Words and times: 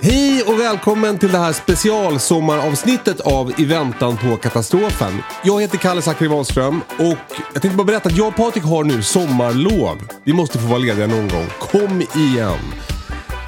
Hej 0.00 0.42
och 0.42 0.60
välkommen 0.60 1.18
till 1.18 1.32
det 1.32 1.38
här 1.38 1.52
specialsommaravsnittet 1.52 3.20
av 3.20 3.60
I 3.60 3.64
väntan 3.64 4.16
på 4.16 4.36
katastrofen. 4.36 5.22
Jag 5.44 5.60
heter 5.60 5.78
Kalle 5.78 6.02
Zackari 6.02 6.28
Wahlström 6.28 6.80
och 6.98 7.18
jag 7.52 7.62
tänkte 7.62 7.76
bara 7.76 7.84
berätta 7.84 8.08
att 8.08 8.16
jag 8.16 8.28
och 8.28 8.36
Patrik 8.36 8.64
har 8.64 8.84
nu 8.84 9.02
sommarlov. 9.02 9.98
Vi 10.24 10.32
måste 10.32 10.58
få 10.58 10.66
vara 10.66 10.78
lediga 10.78 11.06
någon 11.06 11.28
gång. 11.28 11.46
Kom 11.60 12.02
igen! 12.14 12.58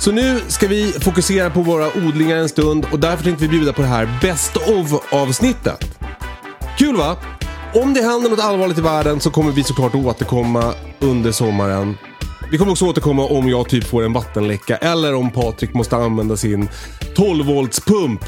Så 0.00 0.12
nu 0.12 0.40
ska 0.48 0.66
vi 0.66 0.92
fokusera 0.92 1.50
på 1.50 1.62
våra 1.62 1.86
odlingar 2.06 2.36
en 2.36 2.48
stund 2.48 2.86
och 2.92 2.98
därför 2.98 3.24
tänkte 3.24 3.44
vi 3.44 3.48
bjuda 3.48 3.72
på 3.72 3.82
det 3.82 3.88
här 3.88 4.18
Best 4.22 4.56
of 4.56 5.12
avsnittet. 5.12 5.98
Kul 6.78 6.96
va? 6.96 7.16
Om 7.74 7.94
det 7.94 8.02
händer 8.02 8.30
något 8.30 8.40
allvarligt 8.40 8.78
i 8.78 8.80
världen 8.80 9.20
så 9.20 9.30
kommer 9.30 9.52
vi 9.52 9.64
såklart 9.64 9.94
återkomma 9.94 10.74
under 11.00 11.32
sommaren. 11.32 11.96
Vi 12.50 12.58
kommer 12.58 12.72
också 12.72 12.86
återkomma 12.86 13.24
om 13.24 13.48
jag 13.48 13.68
typ 13.68 13.84
får 13.84 14.04
en 14.04 14.12
vattenläcka 14.12 14.76
eller 14.76 15.14
om 15.14 15.30
Patrik 15.30 15.74
måste 15.74 15.96
använda 15.96 16.36
sin 16.36 16.68
12 17.14 17.46
volts 17.46 17.80
pump. 17.80 18.20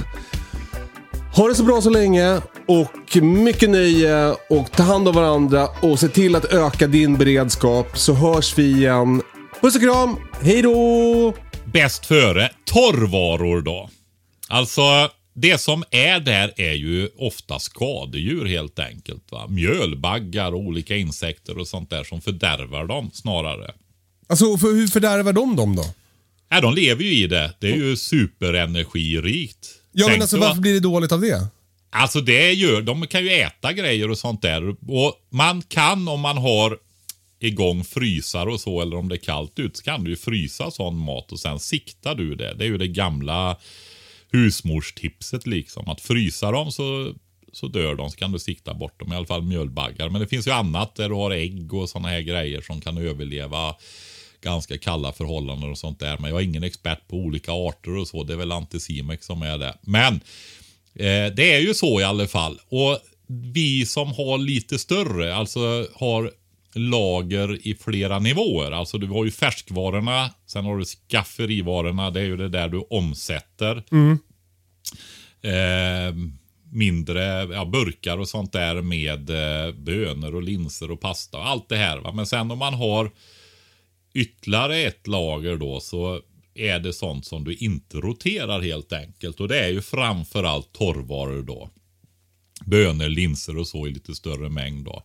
Ha 1.37 1.49
det 1.49 1.55
så 1.55 1.65
bra 1.65 1.81
så 1.81 1.91
länge 1.91 2.41
och 2.69 3.23
mycket 3.23 3.71
nöje 3.71 4.35
och 4.51 4.71
ta 4.73 4.83
hand 4.83 5.09
om 5.09 5.15
varandra 5.15 5.69
och 5.83 6.01
se 6.01 6.09
till 6.09 6.37
att 6.37 6.45
öka 6.45 6.87
din 6.87 7.19
beredskap 7.19 7.99
så 7.99 8.15
hörs 8.15 8.59
vi 8.59 8.73
igen. 8.73 9.23
Puss 9.61 9.77
och 9.77 9.83
kram, 9.83 10.17
hej 10.41 10.63
då! 10.63 11.35
Bäst 11.65 12.07
före, 12.07 12.51
torrvaror 12.65 13.61
då. 13.61 13.91
Alltså, 14.49 14.83
det 15.35 15.61
som 15.61 15.85
är 15.91 16.21
där 16.21 16.53
är 16.57 16.73
ju 16.73 17.09
ofta 17.19 17.59
skadedjur 17.59 18.47
helt 18.47 18.79
enkelt. 18.79 19.33
Va? 19.33 19.47
Mjölbaggar 19.49 20.53
och 20.53 20.61
olika 20.61 20.97
insekter 20.97 21.59
och 21.59 21.69
sånt 21.69 21.91
där 21.91 22.05
som 22.05 22.21
fördärvar 22.21 22.87
dem 22.87 23.11
snarare. 23.13 23.71
Alltså 24.27 24.59
för, 24.59 24.67
hur 24.67 24.87
fördärvar 24.87 25.33
de 25.33 25.57
dem 25.57 25.77
då? 25.77 25.85
Ja, 26.49 26.61
de 26.61 26.75
lever 26.75 27.05
ju 27.05 27.11
i 27.11 27.27
det. 27.27 27.55
Det 27.59 27.71
är 27.73 27.77
ju 27.77 27.97
superenergirikt. 27.97 29.69
Ja 29.93 30.09
men 30.09 30.21
alltså 30.21 30.39
varför 30.39 30.61
blir 30.61 30.75
det 30.75 30.81
dåligt 30.81 31.13
av 31.13 31.21
det? 31.21 31.47
Alltså 31.91 32.21
det 32.21 32.53
gör, 32.53 32.83
de 32.83 33.07
kan 33.07 33.25
ju 33.25 33.31
äta 33.31 33.73
grejer 33.73 34.11
och 34.11 34.19
sånt 34.19 34.43
där. 34.43 34.69
Och 34.89 35.15
man 35.31 35.63
kan 35.63 36.09
om 36.09 36.21
man 36.21 36.37
har 36.37 36.79
igång 37.41 37.85
frysar 37.85 38.47
och 38.47 38.61
så 38.61 38.81
eller 38.81 38.97
om 38.97 39.09
det 39.09 39.15
är 39.15 39.25
kallt 39.25 39.59
ut 39.59 39.77
så 39.77 39.83
kan 39.83 40.05
du 40.05 40.11
ju 40.11 40.17
frysa 40.17 40.71
sån 40.71 40.97
mat 40.99 41.33
och 41.33 41.41
sen 41.41 41.59
siktar 41.59 42.15
du 42.15 42.35
det. 42.35 42.55
Det 42.55 42.65
är 42.65 42.69
ju 42.69 42.79
det 42.79 42.89
gamla 42.89 43.57
husmorstipset 44.33 45.47
liksom. 45.47 45.89
Att 45.89 46.01
frysa 46.01 46.51
dem 46.51 46.73
så, 46.73 47.15
så 47.53 47.69
dör 47.69 47.95
de 47.95 48.11
så 48.11 48.17
kan 48.17 48.33
du 48.33 48.39
sikta 48.39 48.75
bort 48.75 49.01
dem. 49.01 49.13
I 49.13 49.17
alla 49.17 49.27
fall 49.27 49.43
mjölbaggar. 49.43 50.09
Men 50.09 50.21
det 50.21 50.27
finns 50.27 50.47
ju 50.47 50.51
annat 50.51 50.95
där 50.95 51.09
du 51.09 51.15
har 51.15 51.31
ägg 51.31 51.75
och 51.75 51.89
såna 51.89 52.09
här 52.09 52.21
grejer 52.21 52.61
som 52.61 52.81
kan 52.81 52.99
överleva 52.99 53.75
ganska 54.41 54.79
kalla 54.79 55.13
förhållanden 55.13 55.71
och 55.71 55.79
sånt 55.79 56.01
där. 56.01 56.19
Men 56.19 56.31
jag 56.31 56.41
är 56.41 56.45
ingen 56.45 56.63
expert 56.63 57.09
på 57.09 57.17
olika 57.17 57.53
arter 57.53 57.97
och 57.97 58.09
så. 58.09 58.25
Det 58.25 58.33
är 58.33 58.37
väl 58.37 58.53
Anticimex 58.53 59.27
som 59.27 59.43
är 59.43 59.59
det. 59.59 59.75
Men 59.81 60.21
Eh, 60.95 61.35
det 61.35 61.55
är 61.55 61.61
ju 61.61 61.75
så 61.75 62.01
i 62.01 62.05
alla 62.05 62.27
fall. 62.27 62.59
Och 62.69 62.99
vi 63.53 63.87
som 63.87 64.09
har 64.09 64.39
lite 64.39 64.79
större, 64.79 65.35
alltså 65.35 65.87
har 65.95 66.31
lager 66.75 67.67
i 67.67 67.75
flera 67.75 68.19
nivåer. 68.19 68.71
Alltså 68.71 68.99
du 68.99 69.07
har 69.07 69.25
ju 69.25 69.31
färskvarorna, 69.31 70.31
sen 70.47 70.65
har 70.65 70.79
du 70.79 70.85
skafferivarorna, 70.85 72.11
det 72.11 72.21
är 72.21 72.25
ju 72.25 72.37
det 72.37 72.49
där 72.49 72.69
du 72.69 72.79
omsätter. 72.91 73.83
Eh, 75.43 76.15
mindre 76.73 77.23
ja, 77.55 77.65
burkar 77.65 78.19
och 78.19 78.29
sånt 78.29 78.53
där 78.53 78.83
med 78.83 79.31
eh, 79.31 79.75
bönor 79.75 80.35
och 80.35 80.43
linser 80.43 80.91
och 80.91 81.01
pasta 81.01 81.39
och 81.39 81.49
allt 81.49 81.69
det 81.69 81.77
här. 81.77 81.99
Va? 81.99 82.13
Men 82.13 82.27
sen 82.27 82.51
om 82.51 82.59
man 82.59 82.75
har 82.75 83.11
ytterligare 84.15 84.79
ett 84.79 85.07
lager 85.07 85.57
då 85.57 85.81
så 85.81 86.21
är 86.55 86.79
det 86.79 86.93
sånt 86.93 87.27
som 87.27 87.45
du 87.45 87.55
inte 87.55 87.97
roterar 87.97 88.61
helt 88.61 88.93
enkelt. 88.93 89.41
Och 89.41 89.49
det 89.49 89.65
är 89.65 89.69
ju 89.69 89.83
framförallt 89.83 90.73
torrvaror 90.73 91.43
då. 91.43 91.71
Bönor, 92.65 93.09
linser 93.09 93.59
och 93.59 93.67
så 93.67 93.87
i 93.87 93.91
lite 93.91 94.15
större 94.15 94.49
mängd 94.49 94.85
då. 94.85 95.03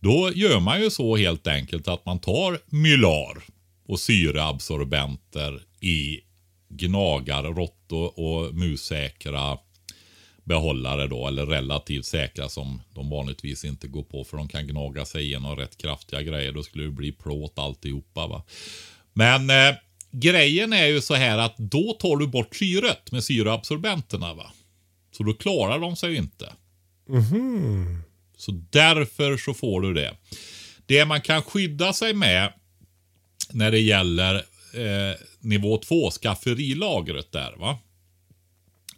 Då 0.00 0.32
gör 0.34 0.60
man 0.60 0.82
ju 0.82 0.90
så 0.90 1.16
helt 1.16 1.46
enkelt 1.46 1.88
att 1.88 2.06
man 2.06 2.18
tar 2.18 2.60
mylar 2.66 3.42
och 3.86 4.00
syreabsorbenter 4.00 5.62
i 5.80 6.20
gnagar, 6.68 7.42
rått 7.42 7.92
och, 7.92 8.18
och 8.18 8.54
mussäkra 8.54 9.58
behållare 10.48 11.06
då, 11.06 11.26
eller 11.26 11.46
relativt 11.46 12.06
säkra 12.06 12.48
som 12.48 12.82
de 12.94 13.10
vanligtvis 13.10 13.64
inte 13.64 13.88
går 13.88 14.02
på 14.02 14.24
för 14.24 14.36
de 14.36 14.48
kan 14.48 14.66
gnaga 14.66 15.04
sig 15.04 15.24
igenom 15.24 15.56
rätt 15.56 15.78
kraftiga 15.78 16.22
grejer. 16.22 16.52
Då 16.52 16.62
skulle 16.62 16.84
det 16.84 16.90
bli 16.90 17.12
plåt 17.12 17.58
alltihopa. 17.58 18.26
Va? 18.26 18.44
Men 19.12 19.50
eh, 19.50 19.76
grejen 20.10 20.72
är 20.72 20.86
ju 20.86 21.00
så 21.00 21.14
här 21.14 21.38
att 21.38 21.54
då 21.56 21.92
tar 21.92 22.16
du 22.16 22.26
bort 22.26 22.56
syret 22.56 23.12
med 23.12 23.24
syreabsorbenterna. 23.24 24.34
Va? 24.34 24.52
Så 25.12 25.22
då 25.22 25.34
klarar 25.34 25.78
de 25.78 25.96
sig 25.96 26.10
ju 26.10 26.16
inte. 26.16 26.52
Så 28.36 28.52
därför 28.70 29.36
så 29.36 29.54
får 29.54 29.80
du 29.80 29.94
det. 29.94 30.14
Det 30.86 31.04
man 31.04 31.20
kan 31.20 31.42
skydda 31.42 31.92
sig 31.92 32.14
med 32.14 32.52
när 33.50 33.70
det 33.70 33.78
gäller 33.78 34.34
eh, 34.74 35.16
nivå 35.40 35.78
2, 35.78 36.10
skafferilagret 36.10 37.32
där 37.32 37.54
va. 37.56 37.78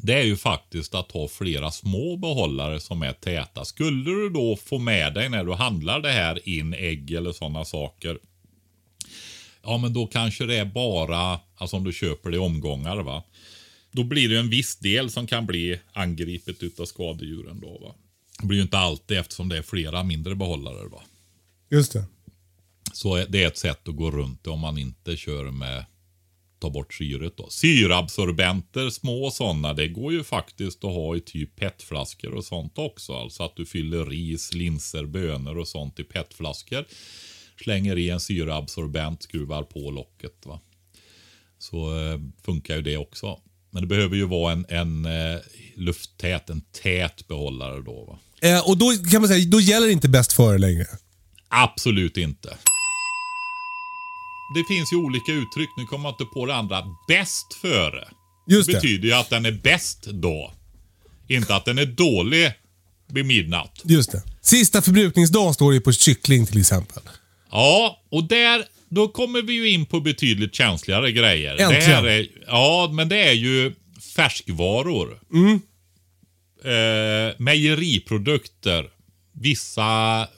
Det 0.03 0.15
är 0.15 0.23
ju 0.23 0.37
faktiskt 0.37 0.95
att 0.95 1.13
ha 1.13 1.29
flera 1.29 1.71
små 1.71 2.17
behållare 2.17 2.81
som 2.81 3.03
är 3.03 3.13
täta. 3.13 3.65
Skulle 3.65 4.05
du 4.05 4.31
då 4.31 4.57
få 4.57 4.79
med 4.79 5.15
dig 5.15 5.29
när 5.29 5.45
du 5.45 5.53
handlar 5.53 6.01
det 6.01 6.13
här 6.13 6.49
in 6.49 6.75
ägg 6.75 7.11
eller 7.11 7.33
sådana 7.33 7.65
saker. 7.65 8.19
Ja 9.63 9.79
men 9.79 9.93
då 9.93 10.07
kanske 10.07 10.47
det 10.47 10.57
är 10.57 10.65
bara, 10.65 11.41
alltså 11.57 11.77
om 11.77 11.85
du 11.85 11.93
köper 11.93 12.31
det 12.31 12.37
i 12.37 12.41
omgångar 12.41 12.97
va. 12.97 13.23
Då 13.93 14.05
blir 14.05 14.29
det 14.29 14.39
en 14.39 14.51
viss 14.51 14.77
del 14.77 15.11
som 15.11 15.27
kan 15.27 15.47
bli 15.47 15.81
angripet 15.93 16.63
utav 16.63 16.85
skadedjuren 16.85 17.61
då 17.61 17.79
va. 17.79 17.95
Det 18.41 18.47
blir 18.47 18.59
ju 18.59 18.63
inte 18.63 18.79
alltid 18.79 19.19
eftersom 19.19 19.49
det 19.49 19.59
är 19.59 19.63
flera 19.63 20.03
mindre 20.03 20.35
behållare 20.35 20.89
va. 20.89 21.03
Just 21.71 21.93
det. 21.93 22.05
Så 22.93 23.25
det 23.29 23.43
är 23.43 23.47
ett 23.47 23.59
sätt 23.59 23.89
att 23.89 23.97
gå 23.97 24.11
runt 24.11 24.45
det 24.45 24.51
om 24.51 24.61
man 24.61 24.79
inte 24.79 25.17
kör 25.17 25.51
med 25.51 25.85
ta 26.61 26.71
bort 26.71 26.95
syret 26.95 27.37
då. 27.37 27.49
Syrabsorbenter, 27.51 28.91
små 28.91 29.31
sådana, 29.31 29.75
det 29.75 29.89
går 29.89 30.13
ju 30.13 30.25
faktiskt 30.25 30.85
att 30.85 30.95
ha 30.95 31.17
i 31.17 31.21
typ 31.21 31.57
petflaskor 31.57 32.35
och 32.35 32.45
sånt 32.45 32.79
också. 32.79 33.13
Alltså 33.13 33.43
att 33.43 33.57
du 33.57 33.67
fyller 33.67 34.07
ris, 34.07 34.55
linser, 34.55 35.05
bönor 35.05 35.59
och 35.59 35.69
sånt 35.69 35.99
i 36.01 36.05
petflaskor. 36.05 36.85
Slänger 37.65 37.99
i 37.99 38.11
en 38.11 38.21
syraabsorbent, 38.21 39.23
skruvar 39.23 39.63
på 39.63 39.91
locket 39.91 40.47
va. 40.47 40.61
Så 41.59 41.99
eh, 41.99 42.21
funkar 42.45 42.77
ju 42.77 42.83
det 42.83 42.97
också. 42.97 43.41
Men 43.71 43.83
det 43.83 43.87
behöver 43.87 44.17
ju 44.17 44.27
vara 44.27 44.53
en, 44.53 44.67
en 44.69 45.05
eh, 45.05 45.41
lufttät, 45.75 46.51
en 46.51 46.61
tät 46.61 47.29
behållare 47.29 47.83
då. 47.83 48.05
Va? 48.05 48.19
Eh, 48.49 48.69
och 48.69 48.79
då 48.79 48.91
kan 49.11 49.21
man 49.23 49.29
säga, 49.29 49.49
då 49.49 49.61
gäller 49.61 49.89
inte 49.89 50.09
bäst 50.09 50.33
före 50.33 50.59
längre. 50.59 50.87
Absolut 51.49 52.17
inte. 52.17 52.57
Det 54.55 54.65
finns 54.75 54.93
ju 54.93 54.97
olika 54.97 55.33
uttryck, 55.33 55.69
nu 55.77 55.85
kommer 55.85 56.05
jag 56.05 56.13
inte 56.13 56.25
på 56.25 56.47
det 56.47 56.55
andra. 56.55 56.85
Bäst 57.09 57.55
före. 57.63 58.09
Just 58.47 58.67
det 58.67 58.73
det. 58.73 58.81
betyder 58.81 59.09
ju 59.09 59.15
att 59.15 59.31
den 59.31 59.47
är 59.47 59.53
bäst 59.53 60.07
då. 60.07 60.53
Inte 61.29 61.55
att 61.55 61.65
den 61.65 61.79
är 61.79 61.87
dålig 61.87 62.53
vid 63.13 63.27
midnatt. 63.27 63.81
Just 63.85 64.13
det. 64.13 64.23
Sista 64.43 64.83
förbrukningsdag 64.83 65.55
står 65.55 65.73
det 65.73 65.81
på 65.81 65.93
kyckling 65.93 66.47
till 66.47 66.61
exempel. 66.61 67.03
Ja, 67.51 68.03
och 68.11 68.25
där, 68.25 68.65
då 68.89 69.09
kommer 69.09 69.43
vi 69.43 69.53
ju 69.53 69.69
in 69.69 69.87
på 69.87 70.01
betydligt 70.01 70.55
känsligare 70.55 71.13
grejer. 71.13 71.57
Det 71.57 71.63
Äntligen. 71.63 71.91
här 71.91 72.07
är, 72.07 72.27
ja, 72.47 72.91
men 72.93 73.09
det 73.09 73.29
är 73.29 73.33
ju 73.33 73.75
färskvaror. 74.17 75.21
Mm. 75.33 75.61
Eh, 76.65 77.35
mejeriprodukter. 77.39 78.91
Vissa 79.33 80.29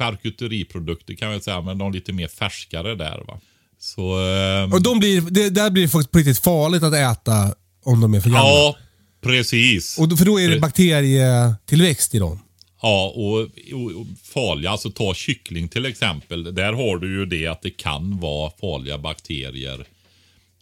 charkuteriprodukter 0.00 1.14
kan 1.14 1.32
jag 1.32 1.42
säga, 1.42 1.60
men 1.60 1.78
de 1.78 1.92
lite 1.92 2.12
mer 2.12 2.28
färskare 2.28 2.94
där 2.94 3.24
va. 3.26 3.40
Så... 3.78 4.18
ehm, 4.18 4.72
Och 4.72 4.82
de 4.82 4.98
blir, 4.98 5.20
det, 5.20 5.50
där 5.50 5.70
blir 5.70 5.82
det 5.82 5.88
faktiskt 5.88 6.10
på 6.10 6.18
riktigt 6.18 6.38
farligt 6.38 6.82
att 6.82 6.94
äta 6.94 7.54
om 7.84 8.00
de 8.00 8.14
är 8.14 8.20
för 8.20 8.30
gamla. 8.30 8.48
ja, 8.48 8.76
precis. 9.20 9.98
Och 9.98 10.08
då, 10.08 10.16
för 10.16 10.24
då 10.24 10.40
är 10.40 10.48
det 10.48 10.60
bakterietillväxt 10.60 12.14
i 12.14 12.18
dem. 12.18 12.40
Ja, 12.82 13.12
och, 13.16 13.40
och, 13.74 14.00
och 14.00 14.06
farliga, 14.22 14.70
alltså 14.70 14.90
ta 14.90 15.14
kyckling 15.14 15.68
till 15.68 15.86
exempel. 15.86 16.54
Där 16.54 16.72
har 16.72 16.96
du 16.96 17.18
ju 17.18 17.26
det 17.26 17.46
att 17.46 17.62
det 17.62 17.70
kan 17.70 18.18
vara 18.20 18.50
farliga 18.60 18.98
bakterier 18.98 19.84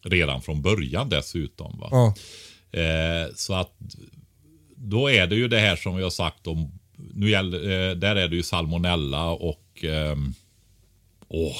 redan 0.02 0.42
från 0.42 0.62
början 0.62 1.08
dessutom. 1.08 1.78
Va? 1.80 1.88
Ja. 1.90 2.14
Eh, 2.80 3.26
så 3.36 3.54
att 3.54 3.72
då 4.76 5.10
är 5.10 5.26
det 5.26 5.34
ju 5.36 5.48
det 5.48 5.58
här 5.60 5.76
som 5.76 5.96
vi 5.96 6.02
har 6.02 6.10
sagt 6.10 6.46
om, 6.46 6.72
nu 7.14 7.30
gäller, 7.30 7.88
eh, 7.90 7.94
där 7.94 8.16
är 8.16 8.28
det 8.28 8.36
ju 8.36 8.42
salmonella 8.42 9.30
och 9.30 9.84
ehm, 9.84 10.34
åh, 11.28 11.56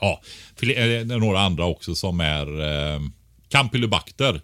ja, 0.00 0.22
eh, 0.62 0.66
det 0.66 0.76
är 0.76 1.04
några 1.04 1.40
andra 1.40 1.64
också 1.64 1.94
som 1.94 2.20
är 2.20 2.60
eh, 2.60 3.00
campylobacter. 3.48 4.40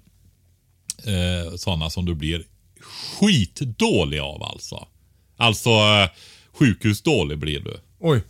Eh, 1.04 1.56
sådana 1.56 1.90
som 1.90 2.04
du 2.04 2.14
blir 2.14 2.46
skitdålig 2.80 4.18
av 4.18 4.42
alltså. 4.42 4.88
Alltså 5.36 5.70
eh, 5.70 6.08
sjukhusdålig 6.52 7.38
blir 7.38 7.60
du. 7.60 7.80
Oj. 7.98 8.22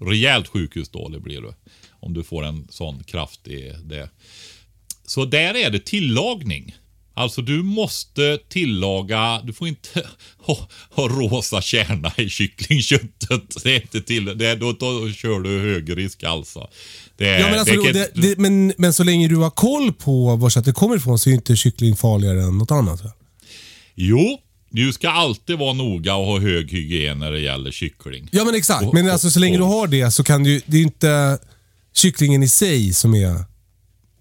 Rejält 0.00 0.48
sjukhusdålig 0.48 1.22
blir 1.22 1.40
du. 1.40 1.54
Om 1.90 2.14
du 2.14 2.24
får 2.24 2.44
en 2.44 2.68
sån 2.70 3.04
kraftig 3.04 3.74
det. 3.84 4.10
Så 5.06 5.24
där 5.24 5.56
är 5.56 5.70
det 5.70 5.84
tillagning. 5.84 6.76
Alltså 7.16 7.42
du 7.42 7.62
måste 7.62 8.38
tillaga, 8.48 9.40
du 9.44 9.52
får 9.52 9.68
inte 9.68 9.88
ha, 10.46 10.68
ha 10.90 11.08
rosa 11.08 11.60
kärna 11.62 12.12
i 12.16 12.28
kycklingköttet. 12.28 13.62
Det 13.64 13.70
är 13.76 13.80
inte 13.82 14.00
till, 14.00 14.24
det 14.38 14.46
är, 14.46 14.56
då, 14.56 14.72
då 14.72 15.10
kör 15.12 15.40
du 15.40 15.60
hög 15.60 15.96
risk 15.96 16.22
alltså. 16.22 16.68
Det, 17.16 17.24
Ja, 17.40 17.46
men, 17.50 17.58
alltså, 17.58 17.74
det, 17.74 17.92
det, 17.92 18.10
det, 18.14 18.38
men, 18.38 18.72
men 18.78 18.92
så 18.92 19.04
länge 19.04 19.28
du 19.28 19.36
har 19.36 19.50
koll 19.50 19.92
på 19.92 20.36
var 20.36 20.50
köttet 20.50 20.74
kommer 20.74 20.96
ifrån 20.96 21.18
så 21.18 21.30
är 21.30 21.34
inte 21.34 21.56
kyckling 21.56 21.96
farligare 21.96 22.42
än 22.42 22.58
något 22.58 22.70
annat. 22.70 23.00
Jo, 23.94 24.38
du 24.70 24.92
ska 24.92 25.08
alltid 25.10 25.58
vara 25.58 25.72
noga 25.72 26.14
och 26.14 26.26
ha 26.26 26.38
hög 26.40 26.70
hygien 26.72 27.18
när 27.18 27.32
det 27.32 27.40
gäller 27.40 27.70
kyckling. 27.70 28.28
Ja 28.32 28.44
men 28.44 28.54
exakt. 28.54 28.84
Och- 28.86 28.94
Men 28.94 29.10
alltså, 29.10 29.30
så 29.30 29.40
länge 29.40 29.58
och- 29.58 29.68
du 29.68 29.74
har 29.74 29.86
det 29.86 30.10
så 30.10 30.24
kan 30.24 30.42
du 30.44 30.60
det 30.66 30.76
är 30.76 30.82
inte 30.82 31.38
kycklingen 31.94 32.42
i 32.42 32.48
sig 32.48 32.94
som 32.94 33.14
är... 33.14 33.53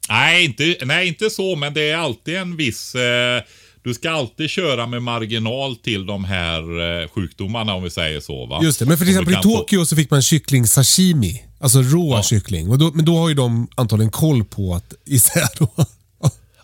Nej 0.10 0.46
inte, 0.46 0.76
nej, 0.86 1.08
inte 1.08 1.30
så, 1.30 1.56
men 1.56 1.74
det 1.74 1.90
är 1.90 1.98
alltid 1.98 2.36
en 2.36 2.58
viss... 2.58 2.96
Eh, 2.96 3.42
du 3.84 3.94
ska 3.94 4.12
alltid 4.12 4.50
köra 4.50 4.88
med 4.88 5.02
marginal 5.04 5.76
till 5.76 6.06
de 6.06 6.24
här 6.24 6.60
eh, 7.02 7.08
sjukdomarna 7.10 7.74
om 7.74 7.84
vi 7.84 7.90
säger 7.90 8.20
så. 8.20 8.46
Va? 8.46 8.60
Just 8.64 8.80
det. 8.80 8.86
Men 8.86 8.98
för 8.98 9.06
till 9.06 9.14
exempel 9.14 9.32
i 9.34 9.36
kan 9.36 9.44
få- 9.44 9.58
Tokyo 9.58 9.86
så 9.86 9.96
fick 9.96 10.10
man 10.12 10.22
kyckling 10.22 10.68
sashimi. 10.68 11.44
Alltså 11.60 11.82
rå 11.82 12.22
kyckling. 12.24 12.70
Och 12.70 12.78
då, 12.78 12.92
men 12.94 13.06
då 13.06 13.18
har 13.18 13.30
ju 13.30 13.36
de 13.36 13.68
antagligen 13.76 14.12
koll 14.12 14.44
på 14.46 14.76
att 14.76 14.94
isär 15.06 15.60
då. 15.60 15.68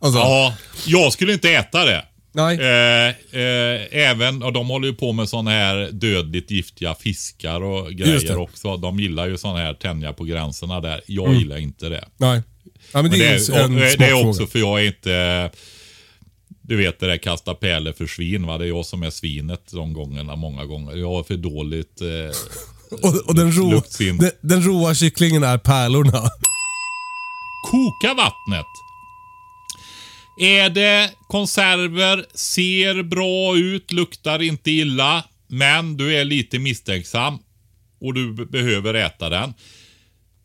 Alltså, 0.01 0.19
Ja, 0.19 0.53
jag 0.85 1.13
skulle 1.13 1.33
inte 1.33 1.49
äta 1.49 1.85
det. 1.85 2.05
Nej. 2.31 2.57
Eh, 2.59 3.07
eh, 3.41 4.09
även, 4.09 4.43
och 4.43 4.53
de 4.53 4.67
håller 4.69 4.87
ju 4.87 4.93
på 4.93 5.13
med 5.13 5.29
sådana 5.29 5.51
här 5.51 5.89
dödligt 5.91 6.51
giftiga 6.51 6.95
fiskar 6.95 7.61
och 7.63 7.91
grejer 7.91 8.37
också. 8.37 8.77
De 8.77 8.99
gillar 8.99 9.27
ju 9.27 9.37
sådana 9.37 9.59
här 9.59 9.73
tänja 9.73 10.13
på 10.13 10.23
gränserna 10.23 10.81
där. 10.81 11.01
Jag 11.07 11.33
gillar 11.33 11.57
inte 11.57 11.89
det. 11.89 12.05
Nej. 12.17 12.41
Ja, 12.91 13.01
men 13.01 13.11
det, 13.11 13.17
Men 13.17 13.17
det, 13.17 13.53
är 13.55 13.63
en 13.63 13.75
det 13.75 13.85
är 13.85 13.95
smakfråga. 13.95 14.27
också 14.29 14.47
för 14.47 14.59
jag 14.59 14.81
är 14.83 14.87
inte... 14.87 15.51
Du 16.61 16.75
vet 16.75 16.99
det 16.99 17.07
där 17.07 17.17
kasta 17.17 17.53
pärlor 17.55 17.93
för 17.93 18.07
svin 18.07 18.45
va. 18.45 18.57
Det 18.57 18.65
är 18.65 18.67
jag 18.67 18.85
som 18.85 19.03
är 19.03 19.09
svinet 19.09 19.71
de 19.71 19.93
gångerna 19.93 20.35
många 20.35 20.65
gånger. 20.65 20.95
Jag 20.95 21.09
har 21.09 21.23
för 21.23 21.37
dåligt... 21.37 22.01
Eh, 22.01 22.07
Och, 23.03 23.15
och 23.27 23.35
den, 23.35 23.51
luktsin. 23.69 24.17
den, 24.17 24.31
den 24.41 24.63
råa 24.63 24.95
kycklingen 24.95 25.43
är 25.43 25.57
pärlorna. 25.57 26.29
koka 27.71 28.13
vattnet. 28.13 28.65
Är 30.41 30.69
det 30.69 31.11
konserver, 31.27 32.25
ser 32.33 33.03
bra 33.03 33.57
ut, 33.57 33.91
luktar 33.91 34.41
inte 34.41 34.71
illa, 34.71 35.23
men 35.47 35.97
du 35.97 36.15
är 36.15 36.25
lite 36.25 36.59
misstänksam 36.59 37.37
och 38.01 38.13
du 38.13 38.33
be- 38.33 38.45
behöver 38.45 38.93
äta 38.93 39.29
den. 39.29 39.53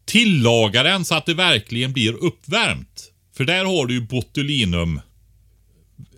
Tillaga 0.05 0.83
den 0.83 1.05
så 1.05 1.15
att 1.15 1.27
det 1.27 1.35
verkligen 1.35 1.93
blir 1.93 2.13
uppvärmt. 2.13 3.11
För 3.37 3.45
där 3.45 3.65
har 3.65 3.87
du 3.87 3.95
ju 3.95 4.01
botulinum. 4.01 5.01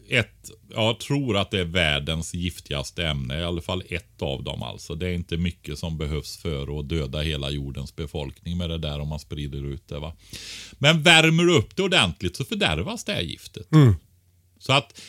Ett, 0.08 0.50
jag 0.74 1.00
tror 1.00 1.36
att 1.36 1.50
det 1.50 1.60
är 1.60 1.64
världens 1.64 2.34
giftigaste 2.34 3.06
ämne. 3.06 3.40
I 3.40 3.44
alla 3.44 3.62
fall 3.62 3.82
ett 3.88 4.22
av 4.22 4.44
dem 4.44 4.62
alltså. 4.62 4.94
Det 4.94 5.08
är 5.08 5.12
inte 5.12 5.36
mycket 5.36 5.78
som 5.78 5.98
behövs 5.98 6.36
för 6.36 6.80
att 6.80 6.88
döda 6.88 7.20
hela 7.20 7.50
jordens 7.50 7.96
befolkning 7.96 8.58
med 8.58 8.70
det 8.70 8.78
där 8.78 9.00
om 9.00 9.08
man 9.08 9.20
sprider 9.20 9.64
ut 9.66 9.88
det. 9.88 9.98
va. 9.98 10.12
Men 10.72 11.02
värmer 11.02 11.44
du 11.44 11.54
upp 11.54 11.76
det 11.76 11.82
ordentligt 11.82 12.36
så 12.36 12.44
fördärvas 12.44 13.04
det 13.04 13.12
här 13.12 13.20
giftet. 13.22 13.68
Så 14.58 14.72
att 14.72 15.00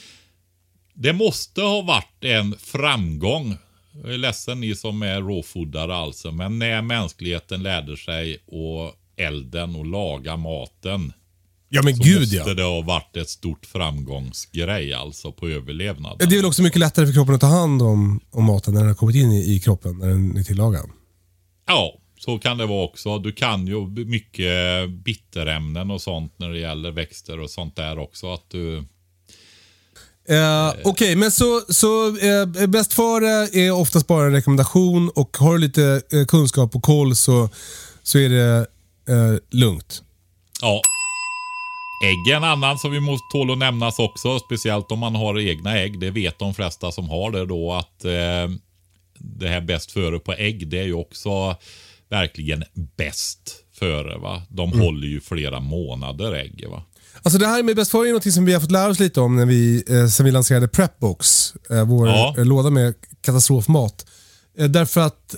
det 0.94 1.14
måste 1.14 1.62
ha 1.62 1.82
varit 1.82 2.24
en 2.24 2.56
framgång. 2.58 3.58
Jag 4.04 4.14
är 4.14 4.18
ledsen 4.18 4.60
ni 4.60 4.76
som 4.76 5.02
är 5.02 5.22
råfoodare 5.22 5.96
alltså. 5.96 6.32
Men 6.32 6.60
när 6.60 6.82
mänskligheten 6.82 7.64
lärde 7.64 7.98
sig 7.98 8.38
och 8.48 8.94
elden 9.18 9.76
och 9.76 9.86
laga 9.86 10.38
maten. 10.38 11.14
Ja 11.70 11.82
men 11.84 11.96
Så 11.96 12.04
gud 12.04 12.20
måste 12.20 12.36
ja. 12.36 12.54
det 12.54 12.64
ha 12.64 12.82
varit 12.82 13.18
ett 13.18 13.30
stort 13.30 13.66
framgångsgrej 13.66 14.94
alltså 14.94 15.32
på 15.32 15.48
överlevnaden. 15.48 16.30
Det 16.30 16.36
är 16.36 16.38
väl 16.38 16.46
också 16.46 16.62
mycket 16.62 16.80
lättare 16.80 17.06
för 17.06 17.14
kroppen 17.14 17.36
att 17.36 17.42
ta 17.42 17.48
hand 17.48 17.82
om, 17.82 18.20
om 18.32 18.44
maten 18.44 18.74
när 18.74 18.82
den 18.82 18.90
har 18.90 18.96
kommit 18.96 19.16
in 19.16 19.32
i, 19.32 19.56
i 19.56 19.60
kroppen, 19.60 19.98
när 19.98 20.08
den 20.08 20.38
är 20.38 20.44
tillagad. 20.44 20.90
Ja, 21.68 21.94
så 22.20 22.40
kan 22.40 22.58
det 22.58 22.66
vara 22.66 22.84
också. 22.84 23.20
Du 23.20 23.32
kan 23.32 23.68
ju 23.68 23.88
mycket 23.88 24.90
bitterämnen 24.90 25.92
och 25.92 26.02
sånt 26.02 26.34
när 26.38 26.50
det 26.50 26.60
gäller 26.60 26.92
växter 26.92 27.40
och 27.40 27.50
sånt 27.50 27.76
där 27.76 28.00
också. 28.00 28.34
Att 28.34 28.50
du... 28.50 28.84
Eh, 30.30 30.74
Okej, 30.84 31.16
men 31.16 31.32
så, 31.32 31.62
så 31.70 32.18
eh, 32.18 32.68
bäst 32.68 32.94
före 32.94 33.48
är 33.54 33.72
oftast 33.72 34.08
bara 34.08 34.26
en 34.26 34.32
rekommendation 34.32 35.10
och 35.16 35.38
har 35.38 35.54
du 35.54 35.58
lite 35.60 36.02
eh, 36.12 36.26
kunskap 36.26 36.76
och 36.76 36.84
koll 36.84 37.16
så, 37.16 37.50
så 38.04 38.20
är 38.20 38.30
det 38.30 38.58
eh, 39.14 39.40
lugnt. 39.60 40.04
Ja. 40.62 40.82
Ägg 42.06 42.34
är 42.34 42.38
en 42.38 42.44
annan 42.44 42.80
som 42.80 42.92
vi 42.92 43.00
måste 43.00 43.24
tåla 43.32 43.54
att 43.54 43.60
nämnas 43.60 44.00
också. 44.00 44.40
Speciellt 44.40 44.92
om 44.92 45.00
man 45.00 45.16
har 45.16 45.40
egna 45.40 45.78
ägg. 45.78 46.00
Det 46.00 46.12
vet 46.12 46.40
de 46.40 46.54
flesta 46.54 46.92
som 46.92 47.10
har 47.10 47.32
det 47.32 47.46
då 47.46 47.74
att 47.74 48.06
eh, 48.06 48.58
det 49.20 49.48
här 49.48 49.62
bäst 49.62 49.92
före 49.92 50.20
på 50.20 50.34
ägg 50.34 50.68
det 50.68 50.80
är 50.80 50.84
ju 50.86 50.94
också 50.94 51.56
verkligen 52.10 52.64
bäst 52.98 53.56
före. 53.80 54.18
Va? 54.18 54.42
De 54.50 54.72
Mm. 54.72 54.86
håller 54.86 55.08
ju 55.08 55.22
flera 55.22 55.60
månader 55.60 56.34
ägg. 56.34 56.66
Va? 56.70 56.84
Alltså 57.24 57.40
det 57.40 57.48
här 57.48 57.64
med 57.64 57.76
bäst 57.76 57.92
före 57.92 58.10
är 58.10 58.14
något 58.14 58.34
som 58.34 58.46
vi 58.46 58.54
har 58.54 58.60
fått 58.60 58.72
lära 58.72 58.90
oss 58.90 59.00
lite 59.00 59.22
om 59.22 59.36
när 59.36 59.46
vi, 59.46 59.84
eh, 59.88 60.08
sen 60.08 60.26
vi 60.26 60.32
lanserade 60.32 60.68
Prepbox, 60.68 61.54
eh, 61.70 61.84
vår 61.86 62.08
Ja. 62.08 62.36
eh, 62.38 62.46
låda 62.46 62.70
med 62.70 62.94
katastrofmat. 63.22 64.06
Eh, 64.58 64.66
därför 64.68 65.02
att 65.02 65.36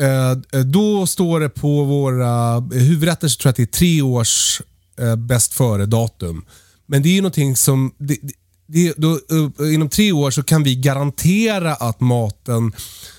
eh, 0.00 0.60
då 0.60 1.06
står 1.06 1.40
det 1.40 1.48
på 1.48 1.84
våra 1.84 2.56
eh, 2.56 2.62
huvudrätter 2.82 3.28
så 3.28 3.36
tror 3.38 3.48
jag 3.48 3.50
att 3.52 3.56
det 3.56 3.62
är 3.62 3.78
tre 3.78 4.02
års 4.02 4.62
eh, 4.98 5.16
bäst 5.16 5.54
före-datum. 5.54 6.44
Men 6.86 7.02
det 7.02 7.08
är 7.08 7.12
ju 7.14 7.20
någonting 7.20 7.56
som, 7.56 7.94
det, 7.98 8.18
det, 8.66 8.94
då, 8.96 9.12
eh, 9.60 9.74
inom 9.74 9.88
tre 9.88 10.12
år 10.12 10.30
så 10.30 10.42
kan 10.42 10.62
vi 10.62 10.74
garantera 10.76 11.74
att 11.74 12.00
maten 12.00 12.72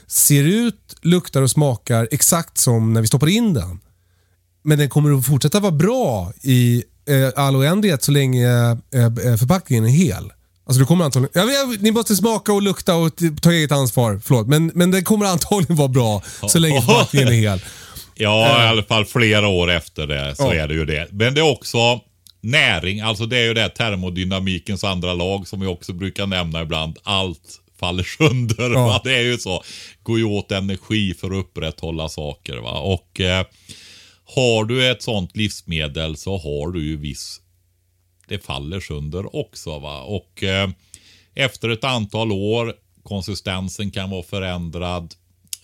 ser 0.07 0.43
ut, 0.43 0.95
luktar 1.01 1.41
och 1.41 1.51
smakar 1.51 2.07
exakt 2.12 2.57
som 2.57 2.93
när 2.93 3.01
vi 3.01 3.07
stoppar 3.07 3.27
in 3.29 3.53
den. 3.53 3.79
Men 4.63 4.77
den 4.77 4.89
kommer 4.89 5.17
att 5.17 5.25
fortsätta 5.25 5.60
vara 5.60 5.72
bra 5.72 6.33
i 6.41 6.83
eh, 7.10 7.29
all 7.43 7.55
oändlighet 7.55 8.03
så 8.03 8.12
länge 8.12 8.48
eh, 8.93 9.01
eh, 9.03 9.38
förpackningen 9.38 9.86
är 9.86 9.89
hel. 9.89 10.31
Alltså 10.65 10.79
du 10.79 10.86
kommer 10.86 11.05
antagligen... 11.05 11.48
Vet, 11.72 11.81
ni 11.81 11.91
måste 11.91 12.15
smaka 12.15 12.53
och 12.53 12.62
lukta 12.62 12.95
och 12.95 13.12
ta 13.41 13.51
eget 13.51 13.72
ansvar. 13.72 14.22
Förlåt. 14.24 14.48
Men, 14.48 14.72
men 14.75 14.91
den 14.91 15.03
kommer 15.03 15.25
antagligen 15.25 15.75
vara 15.75 15.88
bra 15.88 16.22
så 16.48 16.60
länge 16.60 16.81
förpackningen 16.81 17.27
är 17.27 17.31
hel. 17.33 17.62
Ja, 18.15 18.63
i 18.63 18.67
alla 18.67 18.83
fall 18.83 19.05
flera 19.05 19.48
år 19.48 19.72
efter 19.72 20.07
det 20.07 20.36
så 20.36 20.43
Ja. 20.43 20.53
är 20.53 20.67
det 20.67 20.74
ju 20.74 20.86
det. 20.86 21.07
Men 21.12 21.33
det 21.33 21.41
är 21.41 21.51
också 21.51 21.77
näring, 22.41 23.01
alltså 23.01 23.25
det 23.25 23.38
är 23.38 23.43
ju 23.43 23.53
det 23.53 23.69
termodynamikens 23.69 24.83
andra 24.83 25.13
lag 25.13 25.48
som 25.48 25.60
vi 25.60 25.67
också 25.67 25.93
brukar 25.93 26.27
nämna 26.27 26.62
ibland. 26.62 26.98
Allt 27.03 27.60
faller 27.79 28.03
sönder. 28.17 28.69
Ja. 28.74 28.88
Va? 28.88 29.01
Det 29.03 29.15
är 29.15 29.22
ju 29.22 29.38
så. 29.38 29.63
Går 30.03 30.17
ju 30.17 30.24
åt 30.25 30.51
energi 30.51 31.13
för 31.13 31.27
att 31.27 31.33
upprätthålla 31.45 32.10
saker. 32.10 32.57
Va? 32.57 32.72
Och 32.79 33.22
eh, 33.22 33.45
har 34.25 34.65
du 34.65 34.92
ett 34.92 35.01
sånt 35.01 35.36
livsmedel 35.36 36.18
så 36.18 36.38
har 36.38 36.72
du 36.72 36.86
ju 36.86 36.98
viss 36.98 37.39
det 38.27 38.46
faller 38.46 38.80
sönder 38.80 39.36
också. 39.36 39.80
Va? 39.80 40.01
Och 40.01 40.44
eh, 40.44 40.70
efter 41.36 41.70
ett 41.70 41.84
antal 41.84 42.32
år, 42.32 42.74
konsistensen 43.03 43.92
kan 43.92 44.10
vara 44.10 44.24
förändrad, 44.24 45.13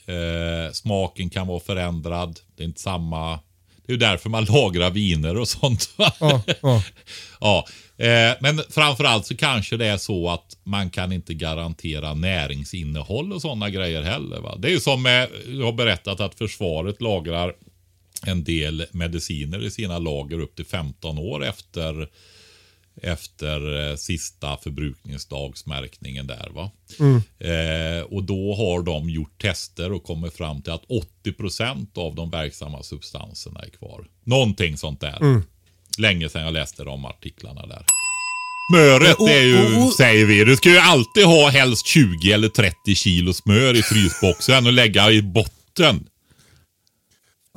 eh, 0.05 0.71
smaken 0.73 1.29
kan 1.29 1.47
vara 1.47 1.59
förändrad. 1.59 2.39
Det 2.55 2.63
är 2.63 2.67
inte 2.67 2.81
samma. 2.81 3.39
Det 3.87 3.93
är 3.93 3.97
därför 3.97 4.29
man 4.29 4.45
lagrar 4.49 4.89
viner 4.89 5.37
och 5.37 5.47
sånt. 5.47 5.89
Ja, 5.97 6.41
ja. 6.61 6.83
ja, 7.39 7.65
eh, 7.97 8.37
men 8.39 8.61
framförallt 8.69 9.25
så 9.25 9.37
kanske 9.37 9.77
det 9.77 9.85
är 9.85 9.97
så 9.97 10.29
att 10.29 10.57
man 10.63 10.89
kan 10.89 11.11
inte 11.11 11.33
garantera 11.33 12.13
näringsinnehåll 12.13 13.33
och 13.33 13.41
sådana 13.41 13.69
grejer 13.69 14.01
heller. 14.01 14.39
Va? 14.39 14.55
Det 14.57 14.67
är 14.67 14.71
ju 14.71 14.79
som 14.79 15.05
eh, 15.05 15.11
jag 15.47 15.65
har 15.65 15.73
berättat 15.73 16.19
att 16.19 16.35
försvaret 16.35 17.01
lagrar 17.01 17.53
en 18.25 18.43
del 18.43 18.85
mediciner 18.91 19.63
i 19.65 19.71
sina 19.71 19.99
lager 19.99 20.39
upp 20.39 20.55
till 20.55 20.65
15 20.65 21.17
år 21.17 21.45
efter 21.45 22.09
efter 23.01 23.89
eh, 23.89 23.95
sista 23.95 24.57
förbrukningsdagsmärkningen 24.57 26.27
där. 26.27 26.49
va. 26.53 26.71
Eh, 27.39 28.01
och 28.03 28.23
då 28.23 28.55
har 28.55 28.81
de 28.83 29.09
gjort 29.09 29.41
tester 29.41 29.91
och 29.91 30.03
kommit 30.03 30.33
fram 30.33 30.61
till 30.61 30.73
att 30.73 30.85
80% 31.25 31.97
av 31.97 32.15
de 32.15 32.29
verksamma 32.29 32.83
substanserna 32.83 33.59
är 33.59 33.69
kvar. 33.69 34.05
Någonting 34.23 34.77
sånt 34.77 35.01
där. 35.01 35.17
Länge 35.97 36.29
sedan 36.29 36.41
jag 36.41 36.53
läste 36.53 36.83
de 36.83 37.05
artiklarna 37.05 37.65
där. 37.65 37.85
Smöret 38.73 39.15
Och- 39.19 39.29
är 39.29 39.41
ju, 39.41 39.75
och- 39.77 39.85
och- 39.87 39.93
säger 39.93 40.25
vi, 40.25 40.43
du 40.43 40.55
ska 40.55 40.69
ju 40.69 40.77
alltid 40.77 41.25
ha 41.25 41.49
helst 41.49 41.85
20 41.87 42.31
eller 42.31 42.49
30 42.49 42.95
kilo 42.95 43.33
smör 43.33 43.73
i 43.75 43.81
frysboxen 43.83 44.65
och 44.67 44.73
lägga 44.73 45.11
i 45.11 45.21
botten. 45.21 46.08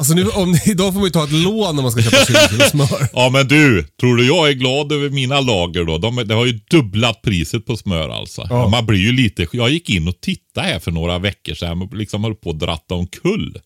Alltså 0.03 0.15
nu, 0.15 0.29
om, 0.29 0.59
idag 0.67 0.93
får 0.93 1.01
man 1.01 1.05
ju 1.05 1.11
ta 1.11 1.25
ett 1.25 1.33
lån 1.33 1.77
när 1.77 1.83
man 1.83 1.93
ska 1.93 2.03
köpa 2.03 2.25
20 2.25 2.35
kilo 2.51 2.65
smör. 2.65 3.09
Ja 3.13 3.31
men 3.33 3.49
du, 3.49 3.85
tror 4.01 4.17
du 4.17 4.27
jag 4.27 4.49
är 4.49 4.53
glad 4.53 4.93
över 4.93 5.11
mina 5.11 5.41
lager 5.41 5.85
då? 5.85 5.99
De, 5.99 6.17
det 6.17 6.35
har 6.35 6.47
ju 6.47 6.61
dubblat 6.71 7.23
priset 7.23 7.67
på 7.67 7.77
smör 7.77 8.09
alltså. 8.09 8.47
Ja. 8.51 8.69
Man 8.69 8.87
blir 8.87 8.99
ju 8.99 9.13
lite, 9.13 9.47
jag 9.53 9.71
gick 9.71 9.91
in 9.91 10.09
och 10.09 10.21
tittade 10.21 10.67
här 10.67 10.79
för 10.79 10.91
några 10.91 11.19
veckor 11.19 11.55
sedan 11.55 11.83
och 11.83 11.95
liksom 11.95 12.25
höll 12.25 12.35
på 12.35 12.51
att 12.51 12.59
dratta 12.59 12.95
omkull. 12.95 13.59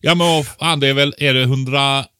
Ja 0.00 0.14
men 0.14 0.26
vad 0.26 0.46
fan, 0.46 0.80
det 0.80 0.88
är 0.88 0.94
väl, 0.94 1.14
är 1.18 1.34
det 1.34 1.42
180, 1.42 2.10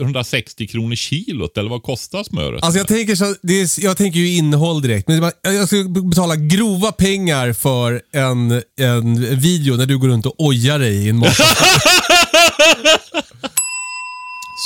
160 0.00 0.66
kronor 0.66 0.94
kilot 0.94 1.58
eller 1.58 1.70
vad 1.70 1.82
kostar 1.82 2.24
smöret? 2.24 2.62
Alltså 2.62 2.78
jag 2.78 2.88
tänker, 2.88 3.14
så, 3.14 3.34
det 3.42 3.60
är, 3.60 3.84
jag 3.84 3.96
tänker 3.96 4.18
ju 4.20 4.36
innehåll 4.36 4.82
direkt. 4.82 5.08
Men 5.08 5.32
jag 5.42 5.66
ska 5.66 5.84
betala 6.10 6.36
grova 6.36 6.92
pengar 6.92 7.52
för 7.52 8.02
en, 8.12 8.62
en 8.80 9.36
video 9.40 9.76
när 9.76 9.86
du 9.86 9.98
går 9.98 10.08
runt 10.08 10.26
och 10.26 10.34
ojar 10.38 10.78
dig 10.78 11.06
i 11.06 11.08
en. 11.08 11.24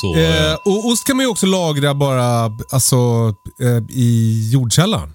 Så, 0.00 0.16
eh, 0.16 0.54
och 0.54 0.86
ost 0.86 1.06
kan 1.06 1.16
man 1.16 1.24
ju 1.24 1.30
också 1.30 1.46
lagra 1.46 1.94
bara 1.94 2.50
alltså, 2.72 2.96
eh, 3.62 3.96
i 3.96 4.50
jordkällaren. 4.52 5.12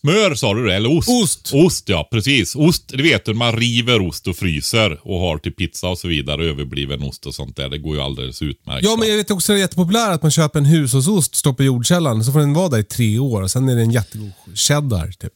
Smör 0.00 0.34
sa 0.34 0.54
du 0.54 0.66
det, 0.66 0.74
eller 0.74 0.98
ost? 0.98 1.08
Ost. 1.08 1.50
Ost 1.54 1.88
ja, 1.88 2.08
precis. 2.12 2.56
Ost, 2.56 2.88
det 2.88 3.02
vet 3.02 3.24
du, 3.24 3.34
man 3.34 3.56
river 3.56 4.00
ost 4.08 4.26
och 4.26 4.36
fryser 4.36 5.00
och 5.02 5.20
har 5.20 5.38
till 5.38 5.52
pizza 5.52 5.88
och 5.88 5.98
så 5.98 6.08
vidare, 6.08 6.44
överbliven 6.46 7.02
ost 7.02 7.26
och 7.26 7.34
sånt 7.34 7.56
där. 7.56 7.68
Det 7.68 7.78
går 7.78 7.96
ju 7.96 8.02
alldeles 8.02 8.42
utmärkt. 8.42 8.84
Ja, 8.84 8.96
men 8.98 9.08
jag 9.08 9.16
vet 9.16 9.30
också 9.30 9.52
att 9.52 9.56
det 9.56 9.58
är 9.60 9.62
jättepopulärt 9.62 10.10
att 10.14 10.22
man 10.22 10.30
köper 10.30 10.58
en 10.58 10.64
hushållsost, 10.64 11.34
stoppar 11.34 11.64
i 11.64 11.66
jordkällaren, 11.66 12.24
så 12.24 12.32
får 12.32 12.38
den 12.40 12.54
vara 12.54 12.68
där 12.68 12.78
i 12.78 12.84
tre 12.84 13.18
år. 13.18 13.42
och 13.42 13.50
Sen 13.50 13.68
är 13.68 13.76
det 13.76 13.82
en 13.82 13.90
jättegod 13.90 14.30
cheddar. 14.54 15.10
Typ. 15.12 15.32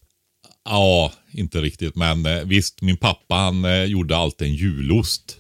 Ja, 0.64 1.12
inte 1.33 1.61
riktigt. 1.61 1.97
Men 1.97 2.26
eh, 2.26 2.42
visst, 2.45 2.83
min 2.83 2.97
pappa 2.97 3.35
han 3.35 3.64
eh, 3.64 3.85
gjorde 3.85 4.16
alltid 4.16 4.49
en 4.49 4.54
julost. 4.54 5.37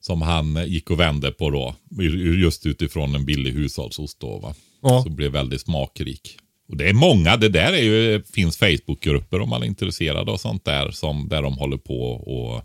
Som 0.00 0.22
han 0.22 0.56
eh, 0.56 0.64
gick 0.64 0.90
och 0.90 1.00
vände 1.00 1.30
på 1.30 1.50
då. 1.50 1.74
ju- 2.00 2.40
Just 2.42 2.66
utifrån 2.66 3.14
en 3.14 3.24
billig 3.26 3.52
hushållsost 3.52 4.20
då 4.20 4.38
va. 4.38 4.54
Ja. 4.82 5.02
Så 5.02 5.10
blev 5.10 5.32
väldigt 5.32 5.60
smakrik. 5.60 6.36
Och 6.68 6.76
det 6.76 6.88
är 6.88 6.92
många, 6.92 7.36
det 7.36 7.48
där 7.48 7.72
är 7.72 7.82
ju, 7.82 8.22
finns 8.22 8.56
Facebookgrupper 8.56 9.40
om 9.40 9.48
man 9.48 9.62
är 9.62 9.66
intresserad 9.66 10.28
av 10.28 10.36
sånt 10.36 10.64
där. 10.64 10.90
Som, 10.90 11.28
där 11.28 11.42
de 11.42 11.58
håller 11.58 11.76
på 11.76 12.10
och 12.10 12.62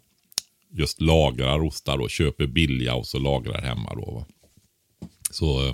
just 0.74 1.02
lagrar 1.02 1.64
ostar 1.64 1.98
och 1.98 2.10
köper 2.10 2.48
billiga 2.48 2.96
och 2.96 3.08
så 3.08 3.20
lagrar 3.20 3.62
hemma 3.62 3.96
då. 3.96 4.12
Va? 4.12 4.26
Så, 5.32 5.68
eh, 5.68 5.74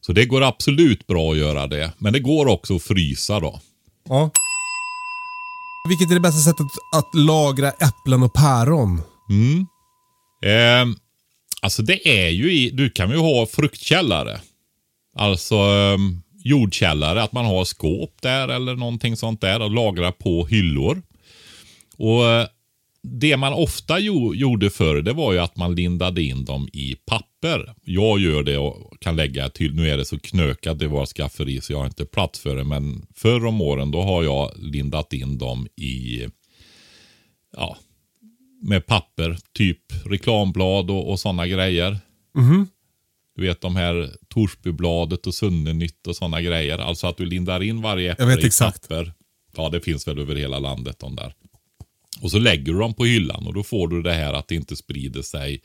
så 0.00 0.12
det 0.12 0.24
går 0.24 0.42
absolut 0.42 1.06
bra 1.06 1.32
att 1.32 1.38
göra 1.38 1.66
det. 1.66 1.92
Men 1.98 2.12
det 2.12 2.20
går 2.20 2.46
också 2.46 2.76
att 2.76 2.82
frysa 2.82 3.40
då. 3.40 3.60
Ja. 4.08 4.30
Vilket 5.88 6.10
är 6.10 6.14
det 6.14 6.20
bästa 6.20 6.40
sättet 6.50 6.66
att 6.94 7.14
lagra 7.14 7.70
äpplen 7.70 8.22
och 8.22 8.34
päron? 8.34 9.02
Eh, 10.44 10.86
alltså 11.62 11.82
det 11.82 12.08
är 12.08 12.28
ju 12.28 12.52
i, 12.52 12.70
du 12.70 12.90
kan 12.90 13.10
ju 13.10 13.16
ha 13.16 13.46
fruktkällare. 13.46 14.40
Alltså 15.16 15.54
eh, 15.54 15.98
jordkällare, 16.48 17.22
att 17.22 17.32
man 17.32 17.44
har 17.44 17.64
skåp 17.64 18.22
där 18.22 18.48
eller 18.48 18.76
någonting 18.76 19.16
sånt 19.16 19.40
där 19.40 19.62
och 19.62 19.70
lagrar 19.70 20.12
på 20.12 20.46
hyllor. 20.46 21.02
Och 21.96 22.24
eh, 22.24 22.46
det 23.02 23.36
man 23.36 23.52
ofta 23.52 23.98
jo, 23.98 24.34
gjorde 24.34 24.70
förr, 24.70 25.02
det 25.02 25.12
var 25.12 25.32
ju 25.32 25.38
att 25.38 25.56
man 25.56 25.74
lindade 25.74 26.22
in 26.22 26.44
dem 26.44 26.68
i 26.72 26.96
papper. 27.06 27.74
Jag 27.84 28.18
gör 28.18 28.42
det 28.42 28.58
och 28.58 29.00
kan 29.00 29.16
lägga 29.16 29.48
till. 29.48 29.74
Nu 29.74 29.90
är 29.90 29.96
det 29.96 30.04
så 30.04 30.18
knökat 30.18 30.82
i 30.82 30.86
våra 30.86 31.06
skafferi 31.06 31.60
så 31.60 31.72
jag 31.72 31.78
har 31.78 31.86
inte 31.86 32.04
plats 32.04 32.40
för 32.40 32.56
det. 32.56 32.64
Men 32.64 33.06
förr 33.14 33.46
om 33.46 33.60
åren 33.60 33.90
då 33.90 34.02
har 34.02 34.22
jag 34.22 34.52
lindat 34.56 35.12
in 35.12 35.38
dem 35.38 35.66
i 35.76 36.26
ja, 37.56 37.76
med 38.62 38.86
papper, 38.86 39.38
typ 39.52 39.82
reklamblad 40.04 40.90
och, 40.90 41.10
och 41.10 41.20
sådana 41.20 41.46
grejer. 41.46 41.98
Mhm. 42.34 42.68
Du 43.36 43.42
vet 43.42 43.60
de 43.60 43.76
här 43.76 44.10
Torsbybladet 44.28 45.26
och 45.26 45.34
Sunnenytt 45.34 46.06
och 46.06 46.16
sådana 46.16 46.40
grejer. 46.42 46.78
Alltså 46.78 47.06
att 47.06 47.16
du 47.16 47.26
lindar 47.26 47.62
in 47.62 47.82
varje 47.82 48.12
äpple 48.12 48.26
vet 48.26 48.44
i 48.44 48.46
exakt. 48.46 48.88
papper. 48.88 49.12
Ja, 49.56 49.68
det 49.68 49.80
finns 49.80 50.08
väl 50.08 50.18
över 50.18 50.36
hela 50.36 50.58
landet 50.58 50.98
de 50.98 51.16
där. 51.16 51.34
Och 52.20 52.30
så 52.30 52.38
lägger 52.38 52.72
du 52.72 52.78
dem 52.78 52.94
på 52.94 53.04
hyllan 53.04 53.46
och 53.46 53.54
då 53.54 53.62
får 53.62 53.88
du 53.88 54.02
det 54.02 54.12
här 54.12 54.32
att 54.32 54.48
det 54.48 54.54
inte 54.54 54.76
sprider 54.76 55.22
sig 55.22 55.60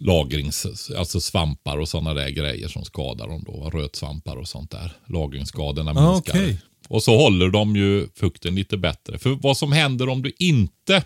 lagrings, 0.00 0.90
alltså 0.96 1.20
svampar 1.20 1.78
och 1.78 1.88
sådana 1.88 2.14
där 2.14 2.28
grejer 2.30 2.68
som 2.68 2.84
skadar 2.84 3.28
dem 3.28 3.44
då. 3.46 3.70
Rötsvampar 3.70 4.36
och 4.36 4.48
sånt 4.48 4.70
där. 4.70 4.92
Lagringsskadorna 5.08 5.90
Ah, 5.90 6.12
minskar. 6.12 6.32
okej. 6.32 6.58
Och 6.88 7.02
så 7.02 7.16
håller 7.16 7.48
de 7.48 7.76
ju 7.76 8.08
fukten 8.16 8.54
lite 8.54 8.76
bättre. 8.76 9.18
För 9.18 9.30
vad 9.30 9.56
som 9.56 9.72
händer 9.72 10.08
om 10.08 10.22
du 10.22 10.32
inte 10.38 11.04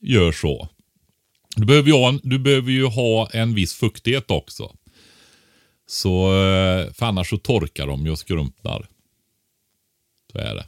gör 0.00 0.32
så. 0.32 0.68
Du 1.56 1.66
behöver 1.66 1.88
ju 1.88 1.94
ha 1.94 2.08
en, 2.08 2.20
du 2.22 2.38
behöver 2.38 2.70
ju 2.70 2.86
ha 2.86 3.30
en 3.30 3.54
viss 3.54 3.74
fuktighet 3.74 4.30
också. 4.30 4.76
Så, 5.86 6.26
eh, 6.26 6.92
för 6.92 7.06
annars 7.06 7.30
så 7.30 7.38
torkar 7.38 7.86
de 7.86 8.04
ju 8.04 8.10
och 8.10 8.18
skrumpnar. 8.18 8.88
Så 10.32 10.38
är 10.38 10.54
det. 10.54 10.66